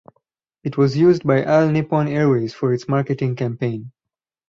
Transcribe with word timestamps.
It 0.63 0.77
was 0.79 0.97
used 0.97 1.27
by 1.27 1.45
All 1.45 1.69
Nippon 1.69 2.07
Airways 2.07 2.55
for 2.55 2.73
its 2.73 2.87
marketing 2.87 3.35
campaign. 3.35 3.91